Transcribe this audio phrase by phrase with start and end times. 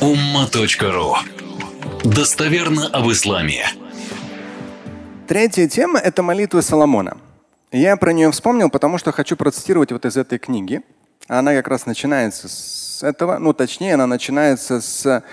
[0.00, 1.14] umma.ru
[2.04, 3.66] Достоверно об исламе.
[5.26, 7.16] Третья тема– это молитва Соломона.
[7.72, 10.82] Я про нее вспомнил, потому что хочу процитировать вот из этой книги.
[11.28, 15.24] Она как раз начинается с этого, ну точнее, она начинается с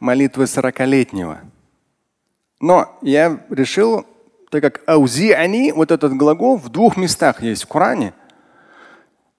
[0.00, 1.38] молитвы 40-летнего.
[2.60, 4.04] Но я решил,
[4.50, 8.12] так как аузи они, вот этот глагол в двух местах есть в Коране,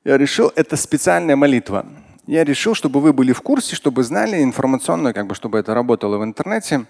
[0.06, 1.86] я решил, это специальная молитва.
[2.30, 6.20] Я решил, чтобы вы были в курсе, чтобы знали информационно, как бы, чтобы это работало
[6.20, 6.86] в интернете.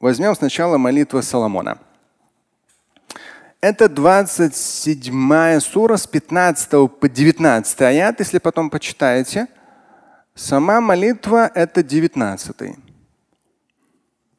[0.00, 1.76] Возьмем сначала молитву Соломона.
[3.60, 9.46] Это 27 сура с 15 по 19 аят, если потом почитаете.
[10.34, 12.78] Сама молитва это 19.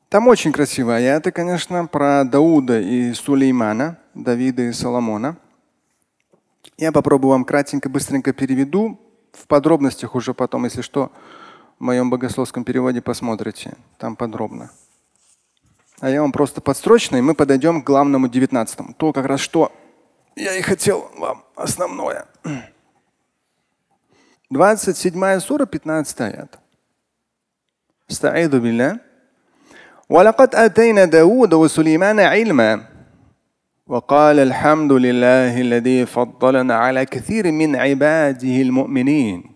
[0.10, 5.38] Там очень красивые аяты, конечно, про Дауда и Сулеймана, Давида и Соломона.
[6.76, 9.00] Я попробую вам кратенько, быстренько переведу
[9.33, 11.11] В подробностях уже потом, если что,
[11.79, 13.77] в моем богословском переводе посмотрите.
[13.99, 14.71] Там подробно.
[16.01, 18.97] А я вам просто подстрочно, и мы подойдем к главному 19.
[18.97, 19.73] То как раз что
[20.37, 22.27] я и хотел вам основное.
[24.51, 26.59] 27 сура, 15 аят.
[30.09, 32.85] ولقد آتينا داود وسليمان علما
[33.87, 39.53] وقال الحمد لله الذي فضلنا على كثير من عباده المؤمنين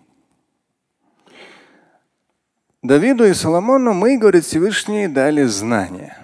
[2.82, 6.16] Давиду и Соломону мы, говорит Всевышний, дали знания.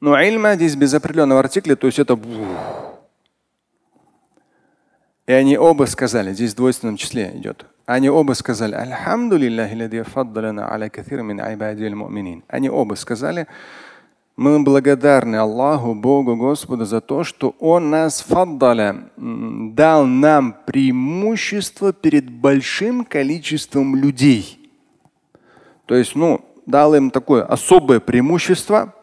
[0.00, 2.16] Но ильма здесь без определенного артикля, то есть это
[5.30, 7.64] и они оба сказали, здесь в двойственном числе идет.
[7.86, 8.74] Они оба сказали,
[12.48, 13.46] Они оба сказали,
[14.35, 22.29] мы благодарны Аллаху, Богу, Господу за то, что Он нас фаддаля, дал нам преимущество перед
[22.29, 24.59] большим количеством людей.
[25.85, 28.93] То есть, ну, дал им такое особое преимущество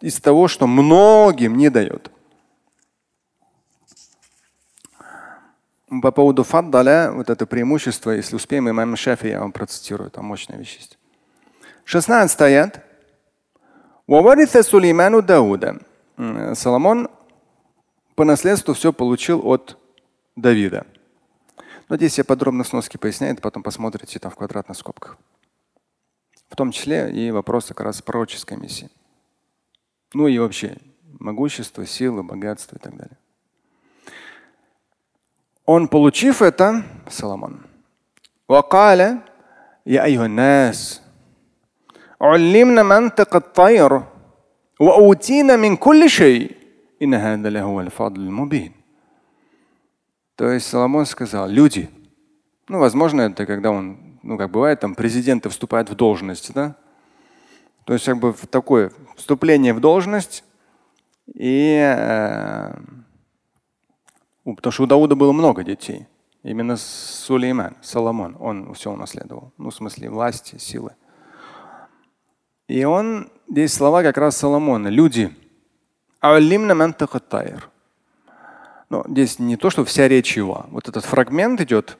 [0.00, 2.10] из того, что многим не дает.
[6.02, 10.58] По поводу фаддаля, вот это преимущество, если успеем, имам Шафи, я вам процитирую, там мощная
[10.58, 10.98] вещь есть.
[11.84, 12.87] 16 аят.
[14.07, 15.81] وورث سليمان Дауда.
[16.55, 17.09] Соломон
[18.15, 19.77] по наследству все получил от
[20.35, 20.85] Давида.
[21.89, 25.17] Но здесь я подробно в сноске поясняю, потом посмотрите там в квадратных скобках.
[26.49, 28.89] В том числе и вопросы как раз пророческой миссии.
[30.13, 30.77] Ну и вообще
[31.19, 33.17] могущество, сила, богатство и так далее.
[35.65, 37.61] Он, получив это, Соломон,
[38.47, 39.19] وقال
[39.85, 41.01] يا أيها الناس
[42.21, 44.01] علمنا منطق الطير
[44.79, 46.51] وأوتينا من كل شيء
[47.01, 48.71] إن هذا لهو الفضل المبين.
[50.35, 51.89] То есть Соломон сказал, люди,
[52.67, 56.75] ну, возможно, это когда он, ну, как бывает, там президенты вступают в должность, да?
[57.85, 60.43] То есть, как бы в такое вступление в должность
[61.27, 62.73] и э,
[64.43, 66.07] потому что у Дауда было много детей.
[66.43, 69.53] Именно Сулейман, Соломон, он все унаследовал.
[69.57, 70.95] Ну, в смысле власти, силы.
[72.68, 74.88] И он, здесь слова как раз Соломона.
[74.88, 75.34] Люди.
[78.90, 80.66] Ну, здесь не то, что вся речь его.
[80.70, 81.96] Вот этот фрагмент идет.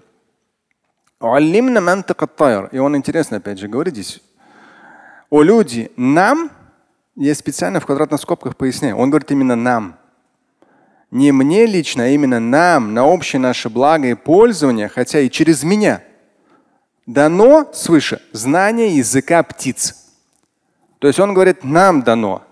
[1.21, 1.25] И
[2.79, 4.23] он интересно, опять же, говорит здесь.
[5.31, 6.51] О люди, нам,
[7.17, 8.97] я специально в квадратных скобках поясняю.
[8.97, 9.97] Он говорит именно нам.
[11.11, 15.63] Не мне лично, а именно нам, на общее наше благо и пользование, хотя и через
[15.65, 16.03] меня,
[17.07, 20.08] дано свыше знание языка птиц.
[20.99, 22.43] То есть он говорит, нам дано.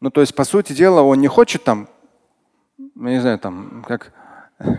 [0.00, 1.88] Ну, то есть, по сути дела, он не хочет там,
[2.96, 4.12] я не знаю, там, как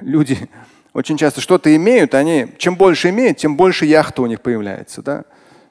[0.02, 0.50] люди
[0.94, 5.02] очень часто что-то имеют, они чем больше имеют, тем больше яхта у них появляется.
[5.02, 5.26] Да?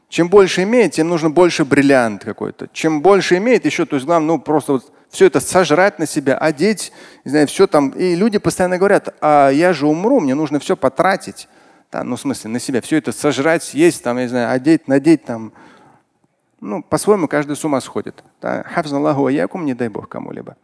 [0.08, 2.68] Чем больше имеет, тем нужно больше бриллиант какой-то.
[2.72, 6.36] Чем больше имеет, еще, то есть главное, ну просто вот все это сожрать на себя,
[6.36, 6.92] одеть,
[7.24, 7.90] не знаю, все там.
[7.90, 11.48] И люди постоянно говорят, а я же умру, мне нужно все потратить.
[11.90, 14.88] Да, ну, в смысле, на себя все это сожрать, съесть, там, я не знаю, одеть,
[14.88, 15.52] надеть там,
[16.62, 18.22] ну, по-своему каждый с ума сходит.
[18.40, 18.62] Да?
[19.66, 20.56] не дай бог кому-либо.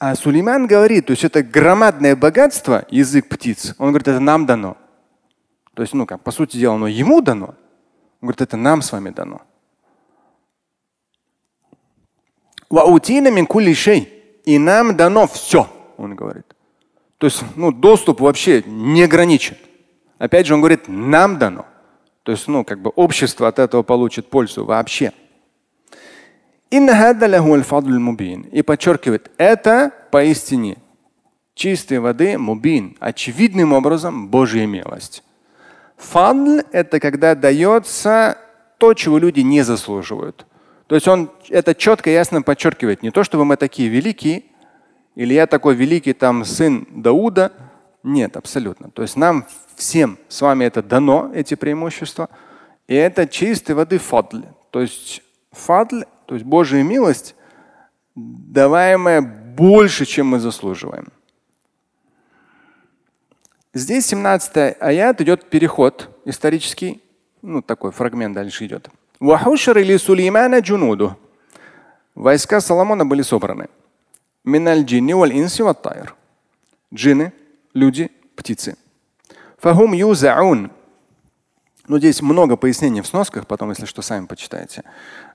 [0.00, 4.76] А Сулейман говорит, то есть это громадное богатство, язык птиц, он говорит, это нам дано.
[5.74, 7.54] То есть, ну как, по сути дела, оно ему дано.
[8.20, 9.42] Он говорит, это нам с вами дано.
[14.44, 15.68] И нам дано все,
[15.98, 16.46] он говорит.
[17.18, 19.56] То есть ну, доступ вообще не ограничен.
[20.18, 21.66] Опять же, он говорит, нам дано.
[22.28, 25.14] То есть, ну, как бы общество от этого получит пользу вообще.
[28.52, 30.76] И подчеркивает, это поистине
[31.54, 35.24] чистой воды мубин, очевидным образом Божья милость.
[35.96, 38.36] Фадл– это когда дается
[38.76, 40.44] то, чего люди не заслуживают.
[40.86, 43.02] То есть он это четко и ясно подчеркивает.
[43.02, 44.42] Не то, чтобы мы такие великие,
[45.14, 47.52] или я такой великий там сын Дауда.
[48.08, 48.90] Нет, абсолютно.
[48.90, 49.46] То есть нам
[49.76, 52.30] всем с вами это дано, эти преимущества.
[52.86, 54.46] И это чистой воды фадль.
[54.70, 55.22] То есть
[55.52, 57.34] фадль, то есть Божья милость,
[58.14, 61.08] даваемая больше, чем мы заслуживаем.
[63.74, 67.02] Здесь 17 аят идет переход исторический,
[67.42, 68.88] ну такой фрагмент дальше идет.
[72.14, 73.68] Войска Соломона были собраны.
[74.44, 75.62] Миналь джинни валь инси.
[76.94, 77.32] Джинны,
[77.74, 78.76] люди, птицы.
[79.58, 80.70] Фахум юзаун.
[81.88, 84.82] Ну, здесь много пояснений в сносках, потом, если что, сами почитайте.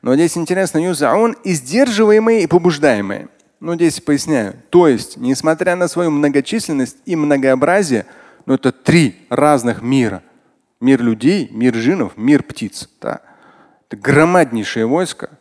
[0.02, 3.28] Но здесь интересно, юзаун– издерживаемые и побуждаемые.
[3.60, 4.56] Ну, здесь поясняю.
[4.70, 8.06] То есть, несмотря на свою многочисленность и многообразие,
[8.46, 10.22] ну, это три разных мира.
[10.80, 12.90] Мир людей, мир джинов, мир птиц.
[13.02, 13.22] Да?
[13.90, 15.32] Это громаднейшее войско.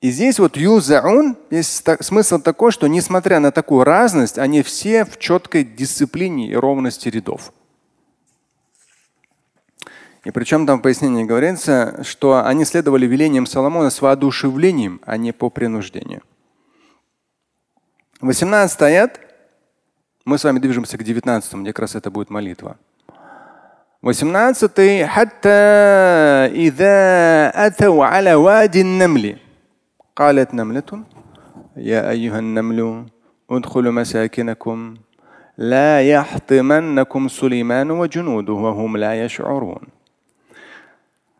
[0.00, 5.18] И здесь вот юзаун есть смысл такой, что несмотря на такую разность, они все в
[5.18, 7.52] четкой дисциплине и ровности рядов.
[10.24, 15.32] И причем там в пояснении говорится, что они следовали велениям Соломона с воодушевлением, а не
[15.32, 16.22] по принуждению.
[18.20, 19.20] 18 аят.
[20.24, 22.76] Мы с вами движемся к 19, где как раз это будет молитва.
[24.02, 25.06] 18.
[25.06, 25.48] حتى
[26.52, 29.38] إذا أتوا على وادي النمل
[30.18, 31.04] قالت نملة
[31.76, 33.06] يا أيها النمل
[33.50, 34.94] ادخلوا مساكنكم
[35.58, 39.80] لا يحطمنكم سليمان وجنوده وهم لا يشعرون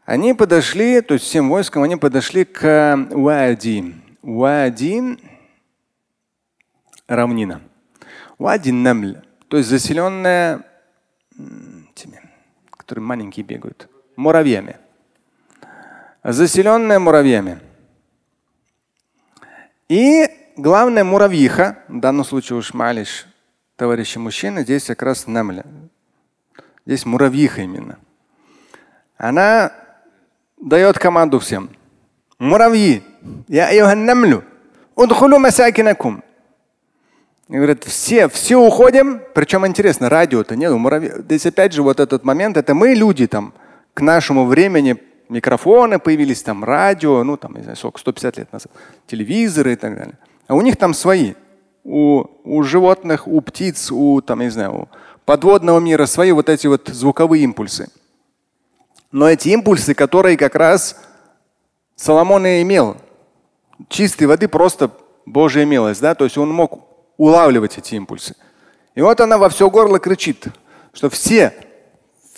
[0.06, 3.94] Они подошли, то есть всем войском, они подошли к Вади.
[4.22, 7.62] Вади – равнина.
[8.38, 10.62] Вади Намль, то есть заселенная
[11.94, 12.20] теми,
[12.70, 14.76] которые маленькие бегают, муравьями.
[16.22, 17.60] Заселенная муравьями.
[19.89, 23.25] И главная муравьиха, в данном случае уж малиш,
[23.75, 25.65] товарищи мужчины, здесь как раз намля.
[26.85, 27.97] Здесь муравьиха именно.
[29.17, 29.73] Она
[30.61, 31.71] дает команду всем.
[32.37, 33.03] Муравьи,
[33.47, 34.43] я намлю,
[34.95, 36.23] удхулу масакинакум.
[37.47, 39.21] И говорят, все, все уходим.
[39.33, 40.71] Причем интересно, радио-то нет.
[40.71, 41.11] Муравьи.
[41.17, 43.55] Здесь опять же вот этот момент, это мы люди там
[43.95, 48.71] к нашему времени микрофоны появились, там радио, ну там, не знаю, сколько, 150 лет назад,
[49.07, 50.17] телевизоры и так далее.
[50.47, 51.33] А у них там свои.
[51.83, 54.87] У, у животных, у птиц, у, там, не знаю, у
[55.25, 57.89] подводного мира свои вот эти вот звуковые импульсы.
[59.11, 60.99] Но эти импульсы, которые как раз
[61.95, 62.97] Соломон и имел,
[63.87, 64.91] чистой воды просто
[65.25, 66.85] Божья милость, да, то есть он мог
[67.17, 68.35] улавливать эти импульсы.
[68.95, 70.47] И вот она во все горло кричит,
[70.93, 71.53] что все,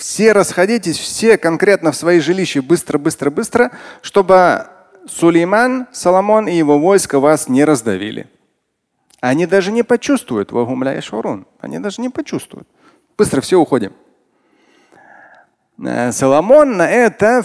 [0.01, 3.71] все расходитесь, все конкретно в свои жилища быстро, быстро, быстро,
[4.01, 4.65] чтобы
[5.07, 8.27] Сулейман, Соломон и его войско вас не раздавили.
[9.19, 10.51] Они даже не почувствуют,
[11.59, 12.68] они даже не почувствуют.
[13.15, 13.94] Быстро все уходим.
[15.80, 17.44] Э, Соломон на это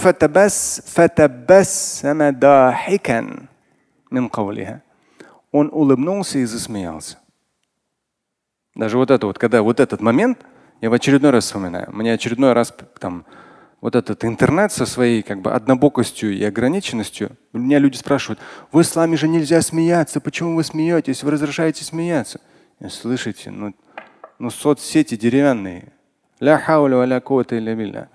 [5.52, 7.18] Он улыбнулся и засмеялся.
[8.74, 10.38] Даже вот это вот, когда вот этот момент,
[10.80, 11.88] я в очередной раз вспоминаю.
[11.92, 13.24] Мне очередной раз там
[13.80, 17.30] вот этот интернет со своей как бы однобокостью и ограниченностью.
[17.52, 18.40] Меня люди спрашивают,
[18.72, 22.40] вы с вами же нельзя смеяться, почему вы смеетесь, вы разрешаете смеяться?
[22.80, 23.74] И слышите, ну,
[24.38, 25.92] ну соцсети деревянные.
[26.40, 28.08] Ля хауля ля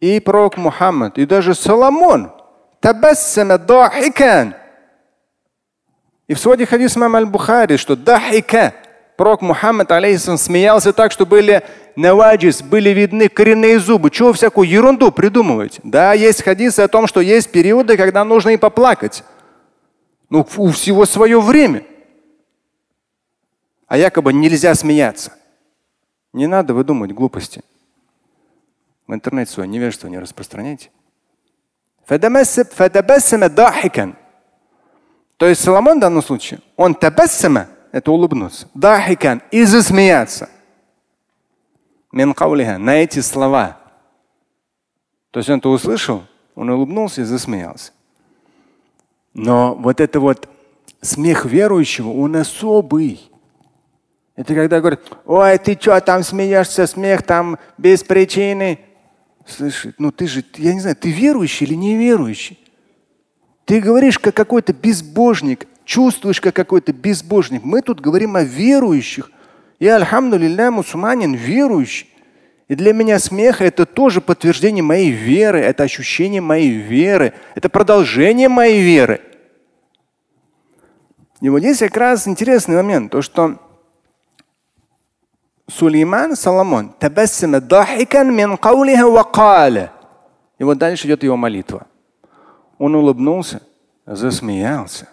[0.00, 2.32] И пророк Мухаммад, и даже Соломон.
[6.28, 8.74] И в своде хадис имам аль-Бухари, что дахика,
[9.16, 11.62] пророк Мухаммад алейхиссалам смеялся так, что были
[11.96, 14.10] наваджис, были видны коренные зубы.
[14.10, 15.80] Чего всякую ерунду придумывать?
[15.82, 19.24] Да, есть хадисы о том, что есть периоды, когда нужно и поплакать.
[20.30, 21.84] Ну, у всего свое время.
[23.86, 25.32] А якобы нельзя смеяться.
[26.32, 27.62] Не надо выдумывать глупости.
[29.06, 30.90] В интернете свое невежество не распространяйте.
[35.36, 40.48] То есть Соломон в данном случае, он табассама, это улыбнуться, дахикан, и засмеяться.
[42.78, 43.78] На эти слова.
[45.30, 47.92] То есть он это услышал, он улыбнулся и засмеялся.
[49.34, 50.48] Но вот это вот
[51.00, 53.30] смех верующего, он особый.
[54.36, 58.78] Это когда говорят, ой, ты что там смеешься, смех там без причины.
[59.46, 62.58] Слышит, ну ты же, я не знаю, ты верующий или неверующий?
[63.64, 67.64] Ты говоришь как какой-то безбожник, чувствуешь как какой-то безбожник.
[67.64, 69.30] Мы тут говорим о верующих.
[69.78, 72.08] Я, альхамдулилля, мусульманин верующий.
[72.68, 78.48] И для меня смех это тоже подтверждение моей веры, это ощущение моей веры, это продолжение
[78.48, 79.20] моей веры.
[81.40, 83.58] И вот здесь как раз интересный момент, то что
[85.68, 86.94] Сулейман Соломон
[90.58, 91.86] и вот дальше идет его молитва.
[92.78, 93.62] Он улыбнулся,
[94.06, 95.08] засмеялся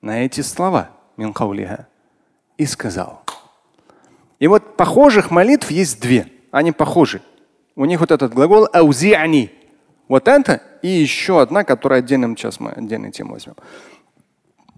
[0.00, 1.86] на эти слова Минхаулиха
[2.56, 3.22] и сказал.
[4.38, 6.26] И вот похожих молитв есть две.
[6.50, 7.22] Они похожи.
[7.76, 9.52] У них вот этот глагол аузиани.
[10.08, 13.54] Вот это и еще одна, которая отдельным сейчас мы отдельной тему возьмем.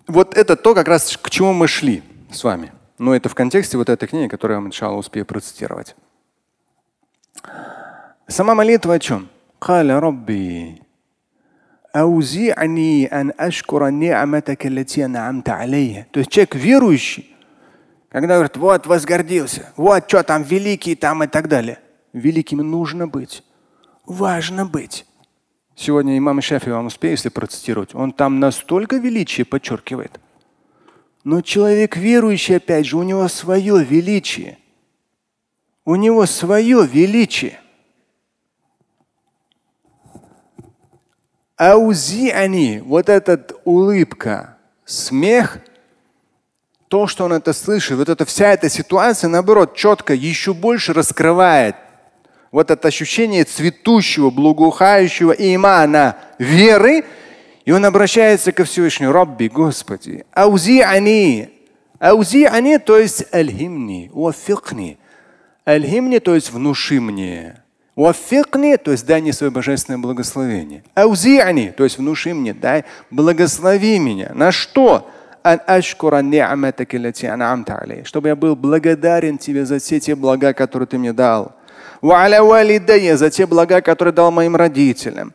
[0.06, 2.72] Вот это то, как раз к чему мы шли с вами.
[2.98, 5.96] Но это в контексте вот этой книги, которую я вам, иншалла, успею процитировать.
[8.26, 9.28] Сама молитва о чем?
[9.60, 10.81] Халя Робби.
[11.95, 16.05] أوزعني أن أشكر نعمتك التي أنعمت علي.
[16.11, 17.35] То есть человек верующий,
[18.09, 21.79] когда говорит, вот возгордился, вот что там великий там и так далее.
[22.13, 23.43] Великим нужно быть,
[24.05, 25.05] важно быть.
[25.75, 30.19] Сегодня имам Шафи вам успею, если процитировать, он там настолько величие подчеркивает.
[31.23, 34.57] Но человек верующий, опять же, у него свое величие.
[35.85, 37.59] У него свое величие.
[41.56, 45.58] Аузи они, вот эта улыбка, смех,
[46.88, 51.76] то, что он это слышит, вот эта вся эта ситуация, наоборот, четко еще больше раскрывает
[52.52, 57.04] вот это ощущение цветущего, благоухающего имана, веры,
[57.64, 61.48] и он обращается ко Всевышнему, Рабби, Господи, аузи ани,
[61.98, 64.98] аузи ани, то есть альхимни, уафикни.
[65.64, 67.61] Альхимни, то есть внуши мне.
[67.94, 70.82] Уафикни, то есть дай мне свое божественное благословение.
[70.94, 74.32] Аузи'ани, то есть внуши мне, дай, благослови меня.
[74.34, 75.10] На что?
[78.04, 81.52] Чтобы я был благодарен тебе за все те блага, которые ты мне дал
[82.02, 85.32] за те блага, которые дал моим родителям.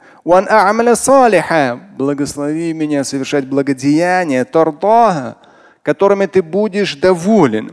[1.98, 5.38] Благослови меня совершать благодеяния, тордаха,
[5.88, 7.72] которыми ты будешь доволен.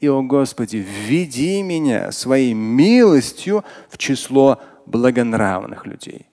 [0.00, 6.26] И, о Господи, введи меня своей милостью в число благонравных людей.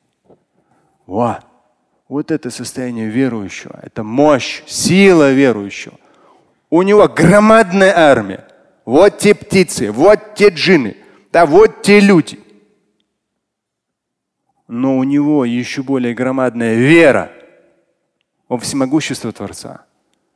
[1.07, 1.39] Ва!
[2.09, 5.95] Вот это состояние верующего, это мощь, сила верующего.
[6.69, 8.45] У него громадная армия.
[8.83, 10.97] Вот те птицы, вот те джины,
[11.31, 12.41] да вот те люди.
[14.67, 17.31] Но у него еще более громадная вера
[18.49, 19.85] во всемогущество Творца.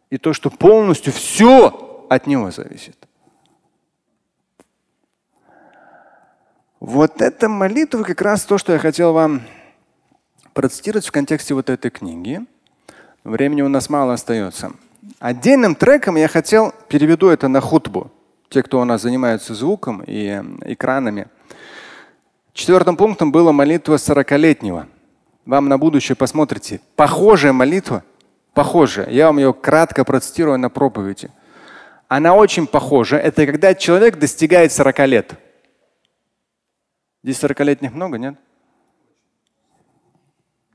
[0.09, 2.95] И то, что полностью все от него зависит.
[6.79, 9.41] Вот эта молитва как раз то, что я хотел вам
[10.53, 12.39] процитировать в контексте вот этой книги.
[13.25, 14.71] Времени у нас мало остается.
[15.19, 18.11] Отдельным треком я хотел, переведу это на хутбу
[18.53, 21.27] те, кто у нас занимается звуком и экранами.
[22.53, 24.87] Четвертым пунктом была молитва сорокалетнего.
[25.45, 26.79] Вам на будущее посмотрите.
[26.95, 28.03] Похожая молитва,
[28.53, 29.09] похожая.
[29.09, 31.29] Я вам ее кратко процитирую на проповеди.
[32.07, 33.17] Она очень похожа.
[33.17, 35.33] Это когда человек достигает 40 лет.
[37.23, 38.35] Здесь 40-летних много, нет?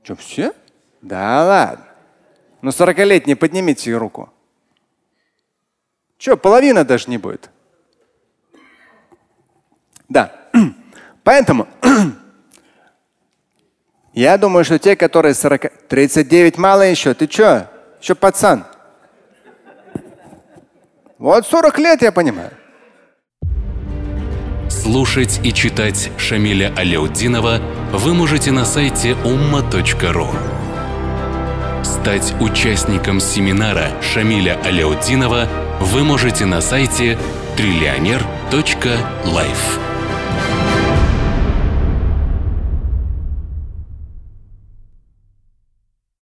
[0.03, 0.53] Что, все?
[1.01, 1.85] Да ладно.
[2.61, 4.33] Ну 40-летний, поднимите руку.
[6.17, 7.49] Что, половина даже не будет.
[10.09, 10.35] Да.
[11.23, 11.67] Поэтому
[14.13, 15.87] я думаю, что те, которые 40...
[15.87, 17.13] 39 мало еще.
[17.13, 17.69] Ты что?
[18.01, 18.65] Еще пацан.
[21.17, 22.51] Вот 40 лет, я понимаю.
[24.69, 27.59] Слушать и читать Шамиля Аляутдинова
[27.91, 30.27] вы можете на сайте umma.ru.
[31.83, 35.47] Стать участником семинара Шамиля Аляутдинова
[35.81, 37.17] вы можете на сайте
[37.57, 39.88] триллионер.life.